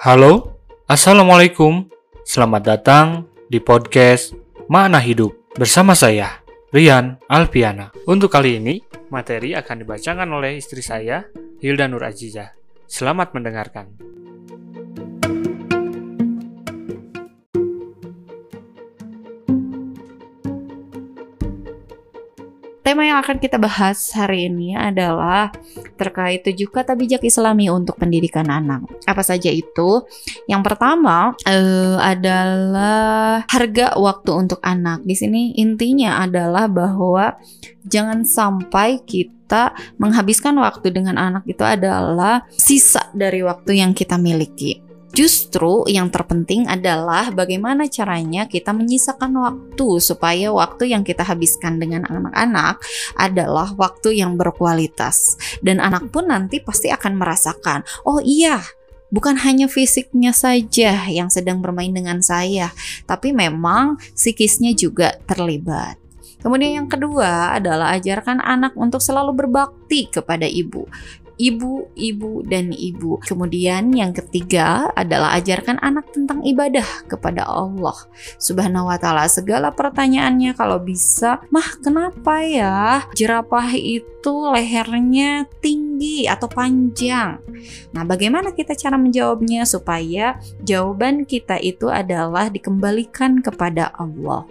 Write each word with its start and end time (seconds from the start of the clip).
Halo, 0.00 0.56
Assalamualaikum. 0.88 1.84
Selamat 2.24 2.64
datang 2.64 3.28
di 3.52 3.60
podcast 3.60 4.32
Makna 4.64 4.96
Hidup 4.96 5.52
bersama 5.52 5.92
saya, 5.92 6.40
Rian 6.72 7.20
Alpiana. 7.28 7.92
Untuk 8.08 8.32
kali 8.32 8.56
ini, 8.56 8.80
materi 9.12 9.52
akan 9.52 9.84
dibacakan 9.84 10.32
oleh 10.32 10.56
istri 10.56 10.80
saya, 10.80 11.28
Hilda 11.60 11.84
Nur 11.84 12.00
Aziza. 12.00 12.56
Selamat 12.88 13.36
mendengarkan. 13.36 13.92
Tema 22.90 23.06
yang 23.06 23.22
akan 23.22 23.38
kita 23.38 23.54
bahas 23.54 24.10
hari 24.18 24.50
ini 24.50 24.74
adalah 24.74 25.54
terkait 25.94 26.42
tujuh 26.42 26.66
kata 26.74 26.98
bijak 26.98 27.22
Islami 27.22 27.70
untuk 27.70 27.94
pendidikan 27.94 28.50
anak. 28.50 28.82
Apa 29.06 29.22
saja 29.22 29.46
itu? 29.46 30.02
Yang 30.50 30.62
pertama 30.66 31.38
uh, 31.46 31.98
adalah 32.02 33.46
harga 33.46 33.94
waktu 33.94 34.30
untuk 34.34 34.58
anak. 34.66 35.06
Di 35.06 35.14
sini 35.14 35.54
intinya 35.54 36.18
adalah 36.18 36.66
bahwa 36.66 37.38
jangan 37.86 38.26
sampai 38.26 39.06
kita 39.06 39.70
menghabiskan 40.02 40.58
waktu 40.58 40.90
dengan 40.90 41.14
anak 41.14 41.46
itu 41.46 41.62
adalah 41.62 42.42
sisa 42.50 43.06
dari 43.14 43.46
waktu 43.46 43.86
yang 43.86 43.94
kita 43.94 44.18
miliki. 44.18 44.89
Justru 45.10 45.90
yang 45.90 46.06
terpenting 46.08 46.70
adalah 46.70 47.34
bagaimana 47.34 47.90
caranya 47.90 48.46
kita 48.46 48.70
menyisakan 48.70 49.34
waktu 49.42 49.98
supaya 49.98 50.54
waktu 50.54 50.94
yang 50.94 51.02
kita 51.02 51.26
habiskan 51.26 51.82
dengan 51.82 52.06
anak-anak 52.06 52.78
adalah 53.18 53.74
waktu 53.74 54.22
yang 54.22 54.38
berkualitas. 54.38 55.34
Dan 55.58 55.82
anak 55.82 56.14
pun 56.14 56.30
nanti 56.30 56.62
pasti 56.62 56.94
akan 56.94 57.18
merasakan, 57.18 57.82
oh 58.06 58.22
iya, 58.22 58.62
bukan 59.10 59.34
hanya 59.42 59.66
fisiknya 59.66 60.30
saja 60.30 61.04
yang 61.10 61.26
sedang 61.26 61.58
bermain 61.58 61.90
dengan 61.90 62.22
saya, 62.22 62.70
tapi 63.04 63.34
memang 63.34 63.98
psikisnya 64.14 64.72
juga 64.78 65.18
terlibat. 65.26 65.98
Kemudian 66.40 66.84
yang 66.84 66.88
kedua 66.88 67.52
adalah 67.52 67.92
ajarkan 68.00 68.40
anak 68.40 68.72
untuk 68.72 69.04
selalu 69.04 69.44
berbakti 69.44 70.08
kepada 70.08 70.48
ibu 70.48 70.88
ibu, 71.40 71.88
ibu, 71.96 72.44
dan 72.44 72.76
ibu. 72.76 73.16
Kemudian 73.24 73.88
yang 73.96 74.12
ketiga 74.12 74.92
adalah 74.92 75.32
ajarkan 75.40 75.80
anak 75.80 76.12
tentang 76.12 76.44
ibadah 76.44 76.84
kepada 77.08 77.48
Allah 77.48 77.96
Subhanahu 78.36 78.92
wa 78.92 79.00
taala. 79.00 79.24
Segala 79.24 79.72
pertanyaannya 79.72 80.52
kalau 80.52 80.76
bisa, 80.76 81.40
"Mah, 81.48 81.80
kenapa 81.80 82.44
ya 82.44 83.08
jerapah 83.16 83.72
itu 83.72 84.52
lehernya 84.52 85.48
tinggi 85.64 86.28
atau 86.28 86.52
panjang?" 86.52 87.40
Nah, 87.96 88.04
bagaimana 88.04 88.52
kita 88.52 88.76
cara 88.76 89.00
menjawabnya 89.00 89.64
supaya 89.64 90.36
jawaban 90.60 91.24
kita 91.24 91.56
itu 91.56 91.88
adalah 91.88 92.52
dikembalikan 92.52 93.40
kepada 93.40 93.88
Allah. 93.96 94.44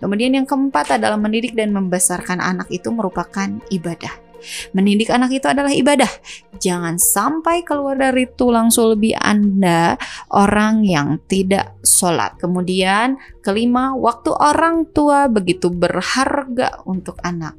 Kemudian 0.00 0.32
yang 0.32 0.48
keempat 0.48 0.96
adalah 0.96 1.20
mendidik 1.20 1.52
dan 1.52 1.72
membesarkan 1.72 2.40
anak 2.40 2.68
itu 2.72 2.88
merupakan 2.88 3.60
ibadah. 3.68 4.23
Mendidik 4.72 5.10
anak 5.10 5.30
itu 5.32 5.46
adalah 5.46 5.70
ibadah. 5.70 6.10
Jangan 6.58 6.96
sampai 6.96 7.66
keluar 7.66 7.98
dari 7.98 8.30
tulang 8.30 8.70
sulbi 8.70 9.12
Anda 9.14 9.98
orang 10.30 10.86
yang 10.86 11.20
tidak 11.26 11.78
sholat. 11.82 12.38
Kemudian 12.38 13.18
kelima, 13.44 13.92
waktu 13.92 14.32
orang 14.32 14.88
tua 14.90 15.28
begitu 15.28 15.68
berharga 15.68 16.80
untuk 16.88 17.20
anak. 17.20 17.58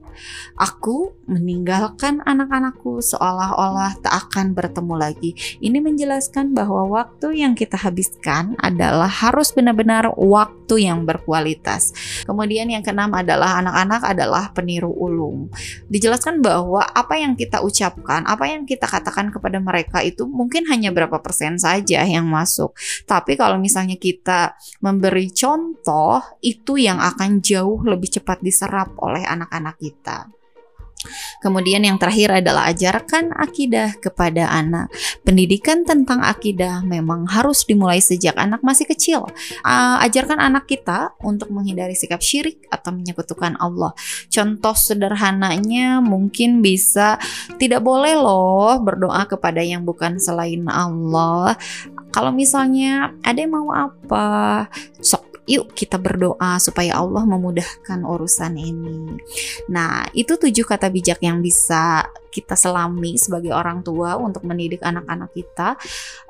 Aku 0.56 1.12
meninggalkan 1.28 2.24
anak-anakku 2.24 3.04
seolah-olah 3.04 4.00
tak 4.00 4.14
akan 4.28 4.56
bertemu 4.56 4.96
lagi. 4.96 5.32
Ini 5.60 5.84
menjelaskan 5.84 6.56
bahwa 6.56 6.88
waktu 6.88 7.44
yang 7.44 7.54
kita 7.54 7.76
habiskan 7.76 8.56
adalah 8.64 9.12
harus 9.12 9.52
benar-benar 9.52 10.16
waktu 10.16 10.88
yang 10.88 11.04
berkualitas. 11.04 11.92
Kemudian 12.24 12.72
yang 12.72 12.82
keenam 12.82 13.12
adalah 13.12 13.60
anak-anak 13.60 14.02
adalah 14.08 14.44
peniru 14.56 14.90
ulung. 14.90 15.52
Dijelaskan 15.92 16.40
bahwa 16.40 16.75
apa 16.84 17.16
yang 17.16 17.38
kita 17.40 17.64
ucapkan, 17.64 18.28
apa 18.28 18.52
yang 18.52 18.68
kita 18.68 18.90
katakan 18.90 19.32
kepada 19.32 19.62
mereka 19.64 20.04
itu 20.04 20.28
mungkin 20.28 20.68
hanya 20.68 20.92
berapa 20.92 21.24
persen 21.24 21.56
saja 21.56 22.04
yang 22.04 22.28
masuk. 22.28 22.76
Tapi 23.08 23.40
kalau 23.40 23.56
misalnya 23.56 23.96
kita 23.96 24.60
memberi 24.84 25.32
contoh, 25.32 26.20
itu 26.44 26.76
yang 26.76 27.00
akan 27.00 27.40
jauh 27.40 27.86
lebih 27.86 28.20
cepat 28.20 28.44
diserap 28.44 28.92
oleh 29.00 29.24
anak-anak 29.24 29.80
kita. 29.80 30.28
Kemudian 31.42 31.84
yang 31.84 31.98
terakhir 31.98 32.44
adalah 32.44 32.70
ajarkan 32.72 33.34
akidah 33.36 33.98
kepada 33.98 34.50
anak. 34.52 34.92
Pendidikan 35.22 35.84
tentang 35.86 36.22
akidah 36.22 36.82
memang 36.86 37.26
harus 37.30 37.64
dimulai 37.66 38.02
sejak 38.02 38.38
anak 38.38 38.62
masih 38.62 38.86
kecil. 38.86 39.26
Uh, 39.66 39.98
ajarkan 40.06 40.38
anak 40.38 40.70
kita 40.70 41.14
untuk 41.22 41.50
menghindari 41.50 41.98
sikap 41.98 42.22
syirik 42.22 42.66
atau 42.70 42.94
menyekutukan 42.94 43.58
Allah. 43.58 43.94
Contoh 44.30 44.76
sederhananya 44.78 46.00
mungkin 46.04 46.62
bisa 46.62 47.18
tidak 47.58 47.82
boleh 47.82 48.14
loh 48.18 48.78
berdoa 48.82 49.26
kepada 49.26 49.62
yang 49.62 49.86
bukan 49.86 50.22
selain 50.22 50.66
Allah. 50.70 51.58
Kalau 52.16 52.32
misalnya 52.32 53.12
ada 53.28 53.44
yang 53.44 53.52
mau 53.52 53.76
apa, 53.76 54.72
sok 55.04 55.25
Yuk 55.46 55.78
kita 55.78 56.02
berdoa 56.02 56.58
supaya 56.58 56.98
Allah 56.98 57.22
memudahkan 57.26 58.02
urusan 58.02 58.58
ini. 58.58 59.18
Nah, 59.70 60.10
itu 60.18 60.34
tujuh 60.36 60.66
kata 60.66 60.90
bijak 60.90 61.22
yang 61.22 61.42
bisa 61.42 62.10
kita 62.36 62.60
selami 62.60 63.16
sebagai 63.16 63.56
orang 63.56 63.80
tua 63.80 64.20
untuk 64.20 64.44
mendidik 64.44 64.84
anak-anak 64.84 65.32
kita. 65.32 65.80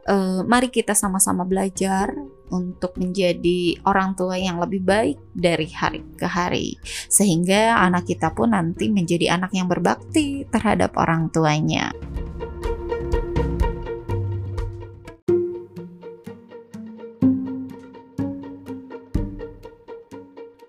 E, 0.05 0.45
mari 0.45 0.69
kita 0.69 0.93
sama-sama 0.93 1.41
belajar 1.41 2.13
untuk 2.53 2.93
menjadi 3.01 3.81
orang 3.89 4.13
tua 4.13 4.37
yang 4.37 4.61
lebih 4.61 4.85
baik 4.85 5.17
dari 5.33 5.65
hari 5.73 6.05
ke 6.13 6.29
hari, 6.29 6.77
sehingga 7.09 7.81
anak 7.81 8.05
kita 8.05 8.29
pun 8.37 8.53
nanti 8.53 8.93
menjadi 8.93 9.33
anak 9.33 9.49
yang 9.57 9.65
berbakti 9.65 10.45
terhadap 10.53 10.93
orang 10.93 11.33
tuanya. 11.33 11.89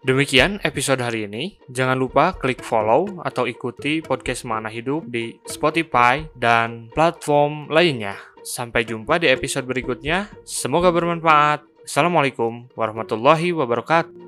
Demikian 0.07 0.63
episode 0.63 1.03
hari 1.03 1.27
ini. 1.27 1.59
Jangan 1.67 1.99
lupa 1.99 2.31
klik 2.39 2.63
follow 2.63 3.19
atau 3.27 3.43
ikuti 3.43 3.99
podcast 3.99 4.47
Mana 4.47 4.71
Hidup 4.71 5.11
di 5.11 5.35
Spotify 5.51 6.23
dan 6.39 6.87
platform 6.95 7.67
lainnya. 7.67 8.15
Sampai 8.47 8.87
jumpa 8.87 9.19
di 9.19 9.27
episode 9.27 9.67
berikutnya. 9.67 10.31
Semoga 10.47 10.95
bermanfaat. 10.95 11.67
Assalamualaikum 11.83 12.71
warahmatullahi 12.79 13.51
wabarakatuh. 13.51 14.26